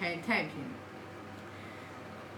[0.00, 0.52] 开太平。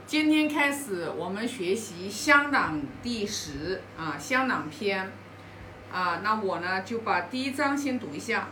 [0.04, 5.12] 今天开始，我们学习香港第十啊，香港篇
[5.92, 6.22] 啊。
[6.24, 8.48] 那我呢，就把第一章先读一下。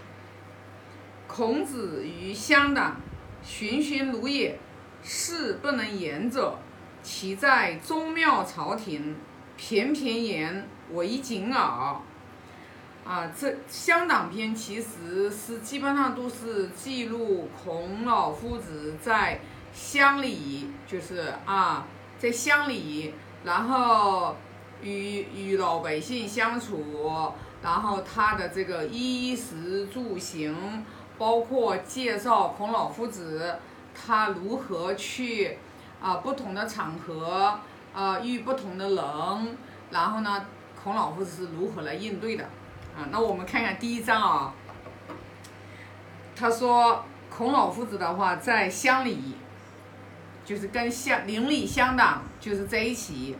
[1.26, 3.00] 孔子于香港，
[3.42, 4.56] 循循如也，
[5.02, 6.56] 事不能言者，
[7.02, 9.16] 其在宗庙朝廷，
[9.56, 12.00] 偏偏言为谨耳。
[13.04, 19.40] 啊，这香党篇其实是基本上都是记录孔老夫子在
[19.72, 21.86] 乡里，就是啊，
[22.18, 24.36] 在乡里，然后
[24.82, 27.32] 与与老百姓相处，
[27.62, 30.84] 然后他的这个衣食住行，
[31.18, 33.56] 包括介绍孔老夫子
[33.92, 35.58] 他如何去
[36.00, 37.58] 啊不同的场合
[37.92, 39.56] 啊遇不同的人，
[39.90, 40.46] 然后呢，
[40.80, 42.44] 孔老夫子是如何来应对的。
[43.10, 44.54] 那我们看看第一章啊。
[46.36, 49.34] 他说，孔老夫子的话在乡里，
[50.44, 53.36] 就是跟乡邻里乡党就是在一起。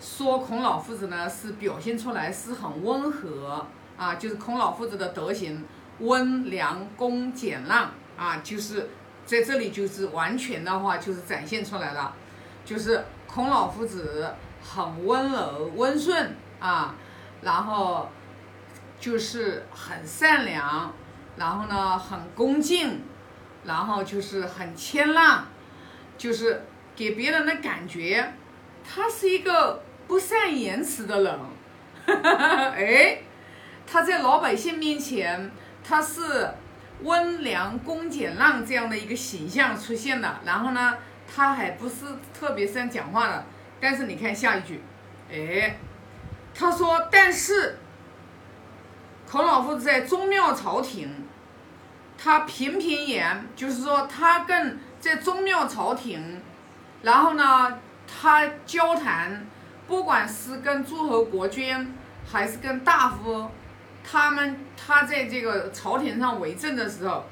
[0.00, 5.64] 说孔老夫子呢是表现出来是很温和啊，就是孔老夫子的德行
[5.98, 8.90] 温良恭俭让啊，就是
[9.26, 12.14] 在这里就是完全的话就是展现出来了，
[12.64, 16.94] 就是孔老夫子很温柔温顺啊。
[17.42, 18.08] 然后
[19.00, 20.94] 就是很善良，
[21.36, 23.02] 然后呢很恭敬，
[23.64, 25.46] 然后就是很谦让，
[26.16, 28.32] 就是给别人的感觉，
[28.88, 31.38] 他是一个不善言辞的人。
[32.06, 33.18] 哎，
[33.86, 35.50] 他在老百姓面前，
[35.82, 36.48] 他是
[37.02, 40.40] 温良恭俭让这样的一个形象出现的。
[40.44, 40.94] 然后呢，
[41.26, 43.44] 他还不是特别善讲话的。
[43.80, 44.80] 但是你看下一句，
[45.28, 45.76] 哎。
[46.54, 47.78] 他说：“但是，
[49.28, 51.26] 孔老夫子在宗庙朝廷，
[52.18, 56.42] 他频频言，就是说他跟在宗庙朝廷，
[57.00, 59.46] 然后呢，他交谈，
[59.88, 61.94] 不管是跟诸侯国君，
[62.30, 63.48] 还是跟大夫，
[64.04, 67.24] 他们他在这个朝廷上为政的时候，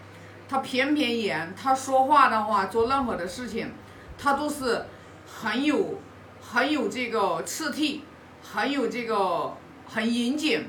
[0.48, 3.70] 他频频言，他说话的话，做任何的事情，
[4.16, 4.86] 他都是
[5.26, 6.00] 很有
[6.41, 8.03] 很有这个次第。”
[8.52, 9.56] 很有这个
[9.86, 10.66] 很严谨，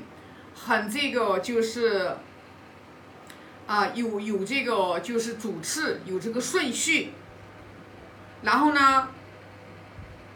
[0.54, 2.16] 很这个就是
[3.66, 7.10] 啊有有这个就是主次有这个顺序，
[8.42, 9.08] 然后呢，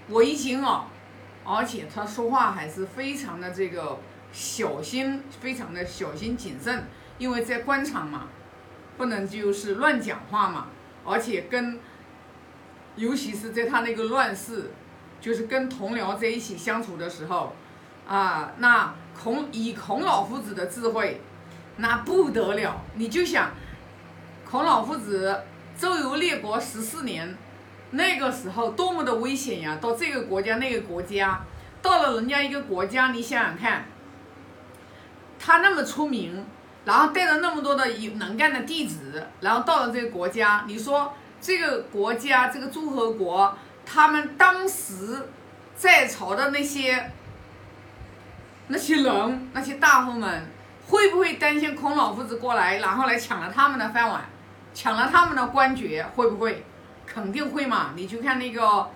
[0.08, 0.88] 为谨啊，
[1.44, 4.00] 而且他说话还是非常的这个
[4.32, 8.26] 小心，非常的小心谨慎，因为在官场嘛，
[8.96, 10.66] 不能就是乱讲话嘛，
[11.04, 11.78] 而且跟，
[12.96, 14.72] 尤其是在他那个乱世。
[15.20, 17.52] 就是跟同僚在一起相处的时候，
[18.06, 21.20] 啊，那孔以孔老夫子的智慧，
[21.78, 22.80] 那不得了。
[22.94, 23.50] 你就想，
[24.48, 25.42] 孔老夫子
[25.76, 27.36] 周游列国十四年，
[27.90, 29.78] 那个时候多么的危险呀！
[29.80, 31.40] 到这个国家那个国家，
[31.82, 33.86] 到了人家一个国家，你想想看，
[35.40, 36.46] 他那么出名，
[36.84, 43.56] 然后带着那么多的有能干的弟子，然后到了这个国家，你说这个国家这个诸侯国。
[43.86, 45.28] 他们当时
[45.76, 47.12] 在朝的那些
[48.66, 50.46] 那些人，那些大夫们，
[50.88, 54.24] 会不会担心孔老夫子过来，然后来抢了他们的饭碗，
[54.74, 56.04] 抢了他们的官爵？
[56.16, 56.64] 会不会？
[57.06, 57.92] 肯定会嘛！
[57.94, 58.90] 你去看那个，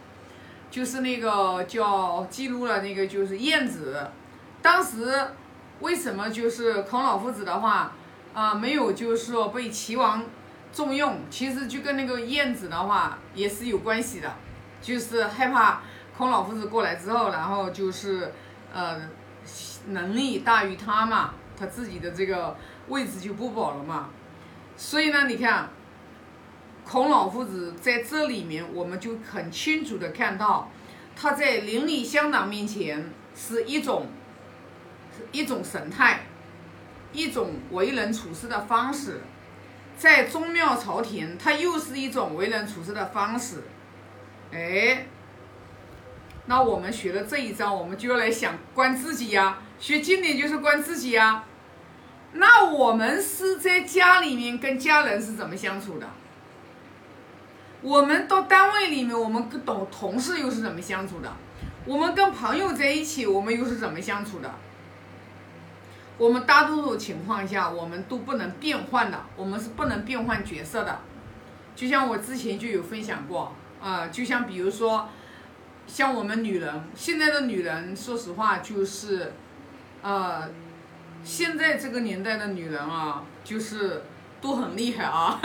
[0.70, 4.10] 就是那个叫记录了那个就是晏子，
[4.60, 5.28] 当时
[5.78, 7.92] 为什么就是孔老夫子的话
[8.34, 10.24] 啊没有就是说被齐王
[10.72, 11.20] 重用？
[11.30, 14.34] 其实就跟那个晏子的话也是有关系的。
[14.80, 15.82] 就是害怕
[16.16, 18.32] 孔老夫子过来之后，然后就是
[18.72, 19.00] 呃
[19.88, 22.56] 能力大于他嘛，他自己的这个
[22.88, 24.08] 位置就不保了嘛。
[24.76, 25.68] 所以呢，你看
[26.84, 30.70] 孔老夫子在这里面，我们就很清楚的看到
[31.14, 34.06] 他在邻里乡党面前是一种
[35.32, 36.20] 一种神态，
[37.12, 39.20] 一种为人处事的方式，
[39.98, 43.64] 在宗庙朝廷，他又是一种为人处事的方式。
[44.52, 45.06] 哎，
[46.46, 49.58] 那我们学了这一章，我们就要来想关自己呀。
[49.78, 51.44] 学经典就是关自己呀。
[52.32, 56.08] 那我们是在家里面跟家人是怎么相处的？
[57.80, 61.32] 我们到单位里面，我们跟同同事又是怎么相处的？
[61.86, 64.52] 我们跟朋友在一起，我们又是怎么相处的？
[66.18, 71.00] 我们大多数情况下，我们都不能变换的，我们是不能变换角色的。
[71.74, 73.54] 就像我之前就有分享过。
[73.82, 75.08] 啊，就像比如说，
[75.86, 79.32] 像我们女人，现在的女人，说实话就是，
[80.02, 80.48] 呃，
[81.24, 84.02] 现在这个年代的女人啊，就是
[84.40, 85.40] 都很厉害啊，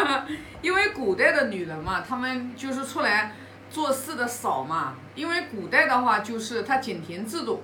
[0.62, 3.34] 因为古代的女人嘛，她们就是出来
[3.70, 7.62] 做事的少嘛，因为古代的话就是她井田制度，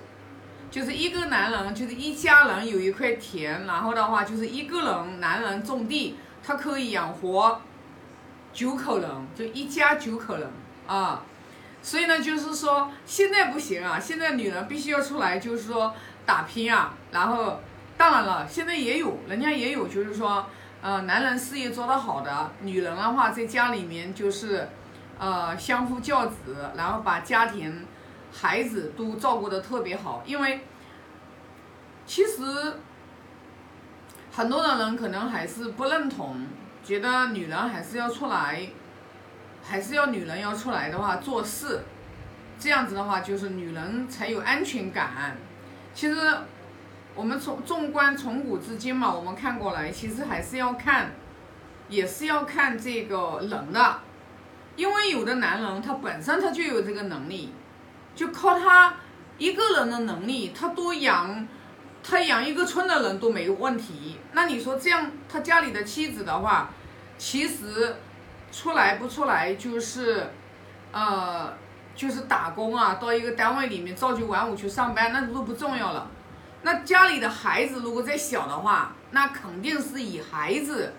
[0.69, 7.61] 就是一个男人就是一家人有一块田，然后的话就是一个人男人种地，他可以养活
[8.55, 10.49] 九口人，就一家九口人
[10.87, 11.21] 啊。
[11.83, 15.93] 所以呢，就是说现在不行啊，现在女人必须要出来，就是说
[16.25, 16.95] 打拼啊。
[17.11, 17.59] 然后，
[17.95, 20.47] 当然了，现在也有人家也有，就是说，
[20.81, 24.67] 呃，男人事业做得好的，女人的话在家里面就是，
[25.19, 27.85] 呃，相夫教子，然后把家庭、
[28.33, 30.23] 孩子都照顾得特别好。
[30.25, 30.61] 因为
[32.07, 32.41] 其实
[34.31, 36.47] 很多的人可能还是不认同，
[36.85, 38.69] 觉得女人还是要出来。
[39.67, 41.81] 还是要女人要出来的话做事，
[42.59, 45.35] 这样子的话就是女人才有安全感。
[45.91, 46.15] 其实
[47.15, 51.13] 我们从纵观从古至今嘛，我们看过来，其实还是要看，
[51.89, 54.01] 也是要看这个人的，
[54.75, 57.51] 因为有的男人他本身他就有这个能力，
[58.13, 58.97] 就靠他
[59.39, 61.47] 一个人的能力，他多养，
[62.07, 64.19] 他养一个村的人都没问题。
[64.33, 66.69] 那你说这样，他家里的妻子的话，
[67.17, 67.95] 其实。
[68.51, 70.31] 出来不出来就是，
[70.93, 71.53] 呃，
[71.93, 76.09] 就是打工啊，到一个单位里面朝九晚五去上班，那都不重要了。
[76.61, 80.93] 那家里的孩子如果再小的话，那肯定是以孩子，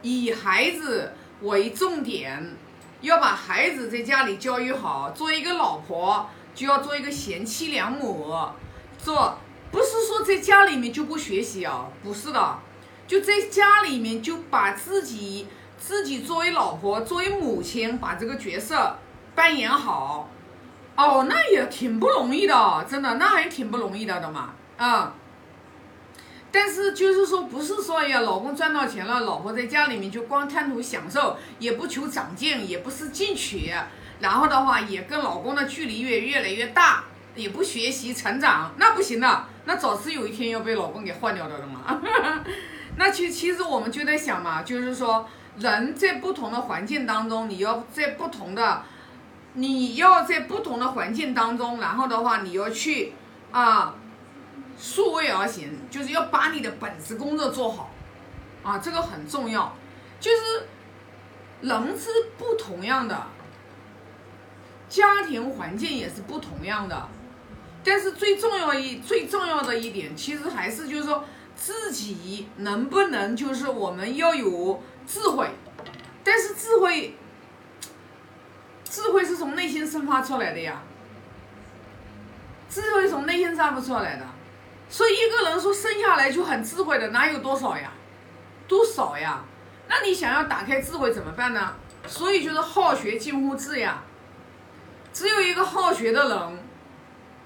[0.00, 2.56] 以孩子为重点，
[3.02, 5.10] 要把孩子在家里教育好。
[5.10, 8.34] 做一个老婆就要做一个贤妻良母，
[8.96, 9.36] 做
[10.12, 12.58] 说在家里面就不学习啊，不是的，
[13.06, 15.46] 就在家里面就把自己。
[15.84, 18.96] 自己作为老婆，作为母亲，把这个角色
[19.34, 20.28] 扮演好，
[20.94, 25.12] 哦，那也挺不容易的，真的，那还挺不容易的的嘛，啊。
[26.52, 33.74] 但是就是说，不是说呀，老公赚到钱了，老婆在家里面就光贪图享受，也不求长进，也不思进取，
[34.20, 37.02] 然后的话也跟老公的距离越越来越大，
[37.34, 42.00] 也不学习成长，那不行的，那早是有一天要被老公给换掉的了嘛。
[42.96, 45.28] 那其其实我们就在想嘛，就是说。
[45.58, 48.82] 人在不同的环境当中，你要在不同的，
[49.52, 53.12] 你要在不同的环境当中，然后的话，你要去
[53.50, 53.94] 啊，
[54.78, 57.90] 数位而行，就是要把你的本职工作做好，
[58.62, 59.76] 啊，这个很重要。
[60.18, 60.68] 就是
[61.60, 62.08] 人是
[62.38, 63.26] 不同样的，
[64.88, 67.08] 家庭环境也是不同样的，
[67.84, 71.24] 但是最重要一最重要的一点，其实还是就是说
[71.56, 74.82] 自己能不能，就是我们要有。
[75.04, 75.50] 智慧，
[76.22, 77.16] 但是智慧，
[78.88, 80.80] 智慧是从内心生发出来的呀。
[82.70, 84.24] 智慧从内心散不出来的，
[84.88, 87.92] 所以一个人说生下来就很智慧的，哪有多少呀？
[88.68, 89.44] 多少呀？
[89.88, 91.74] 那你想要打开智慧怎么办呢？
[92.06, 94.04] 所以就是好学近乎智呀。
[95.12, 96.58] 只有一个好学的人，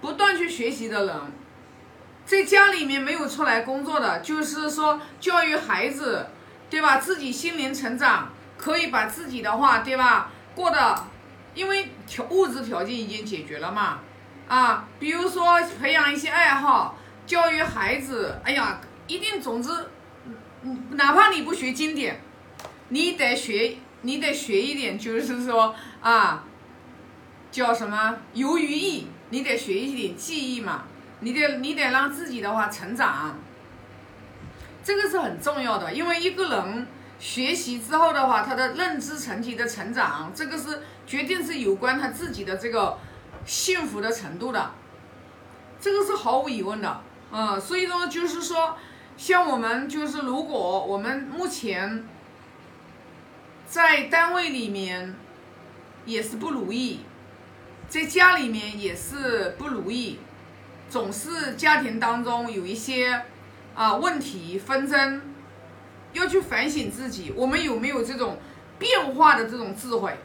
[0.07, 1.17] 不断去学习的人，
[2.25, 6.29] 在家里面没有出来工作的，就是说教育孩子。
[6.69, 6.97] 对吧？
[6.97, 10.33] 自己心灵成长，可以把自己的话，对吧？
[10.53, 11.05] 过得，
[11.55, 14.01] 因为条物质条件已经解决了嘛，
[14.49, 19.71] 啊，比如说培养一些爱好，教育孩子，哎呀，一定，总之，
[20.91, 22.21] 哪怕你不学经典，
[22.89, 26.43] 你得学，你得学一点，就是说啊，
[27.53, 30.85] 叫什么游于艺，你得学一点技艺嘛，
[31.21, 33.37] 你得，你得让自己的话成长。
[34.85, 36.87] 这个是很重要的，因为一个人
[37.19, 42.97] 学习之后的话，他的认知层级的成长，这个是决定是有关他自己的这个
[43.45, 44.71] 幸福的程度的，
[45.81, 47.01] 这个是毫无疑问的，
[47.33, 48.77] 嗯，所以说就是说，
[49.17, 52.07] 像我们就是如果我们目前
[53.67, 55.17] 在单位里面
[56.05, 57.01] 也是不如意，
[57.89, 60.19] 在家里面也是不如意，
[60.89, 63.23] 总是家庭当中有一些。
[63.77, 65.21] 啊，问题纷争，
[66.15, 68.39] 要去反省自己，我们有没有这种
[68.79, 70.17] 变化的这种智慧？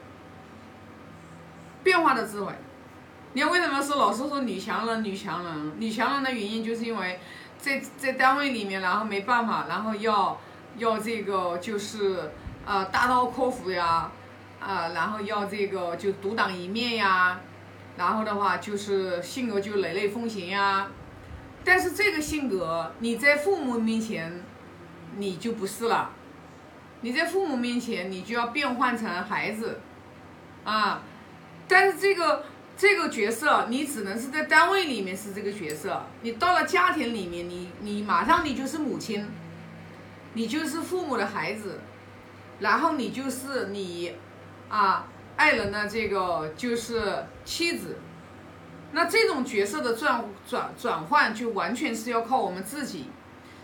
[1.83, 2.53] 变化的智慧，
[3.33, 5.03] 你看为什么说老是说女强人？
[5.03, 7.19] 女强人，女强人的原因就是因为
[7.59, 10.39] 在在单位里面，然后没办法，然后要
[10.77, 12.31] 要这个就是
[12.65, 14.09] 呃大刀阔斧呀，
[14.61, 17.37] 啊，然后要这个就独当一面呀，
[17.97, 20.87] 然后的话就是性格就雷厉风行呀。
[21.63, 24.41] 但是这个性格，你在父母面前，
[25.17, 26.11] 你就不是了。
[27.01, 29.79] 你在父母面前，你就要变换成孩子，
[30.63, 31.01] 啊！
[31.67, 32.45] 但是这个
[32.77, 36.03] 这个角色，你只能是在单位里面是这个角色。
[36.21, 39.27] 你到了家庭里面，你你马上你就是母亲。
[40.33, 41.81] 你就是父母的孩子，
[42.59, 44.13] 然后你就是你，
[44.69, 45.05] 啊，
[45.35, 47.97] 爱人的这个就是妻子。
[48.93, 53.09] 那这种角色的转转转换，就完全是要靠我们自己。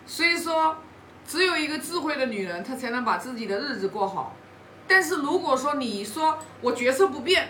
[0.05, 0.77] 所以说，
[1.27, 4.35] 只有一个智慧的女人，她才能把自己的日子过好。
[4.87, 7.49] 但是如果说你说我角色不变，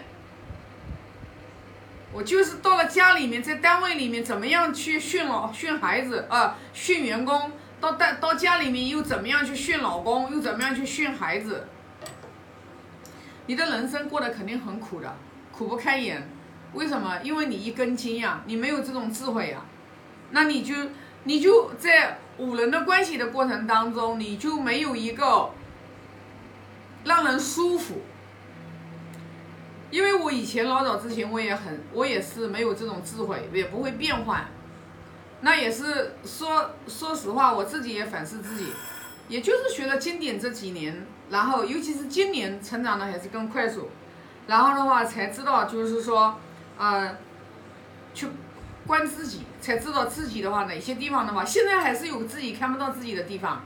[2.12, 11.68] 我就是到了家里面，在单位里面怎么样去训老训孩子啊，训员工，到到家里面又怎么样去训老公，又怎么样去训孩子，
[13.46, 15.16] 你的人生过得肯定很苦的，
[15.58, 16.30] 苦不堪言。
[16.74, 17.20] 为什么？
[17.24, 19.62] 因为你一根筋呀，你没有这种智慧呀，
[20.32, 20.76] 那你就
[21.24, 25.50] 你就在五人的关系的过程当中，你就没有一个
[27.06, 28.02] 让人舒服。
[29.90, 34.46] 因为我以前老早之前我也很，我也是没有这种智慧，也不会变换。
[35.40, 38.68] 那也是说说实话，我自己也反思自己，
[39.30, 43.90] 也就是学了经典这几年，然后尤其是今年成长的还是更快速，
[44.48, 46.40] 然后的话才知道就是说。
[46.80, 47.18] 呃，
[48.14, 48.28] 去
[48.86, 53.64] 观自己，才知道自己的话哪些地方的话，现在还是有自己看不到自己的地方，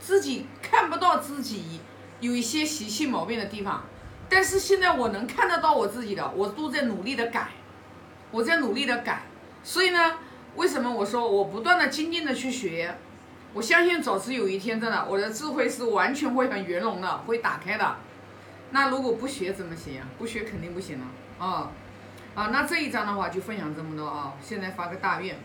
[0.00, 1.78] 自己看不到自己
[2.18, 3.84] 有一些习气毛病的地方，
[4.28, 7.50] 但是现在我能看得到我自己的，我都在努力的改，
[8.32, 9.22] 我在努力的改，
[9.62, 10.14] 所以呢，
[10.56, 12.98] 为什么我说我不断的精进的去学，
[13.54, 17.96] 我相信早迟有一天真的我的智慧是完全会很圆融的，会打开的，
[18.70, 20.08] 那如果不学怎么行啊？
[20.18, 21.06] 不学肯定不行了
[21.38, 21.72] 啊。
[22.34, 24.34] 啊，那这一章的话就分享这么多啊！
[24.40, 25.36] 现在发个大愿。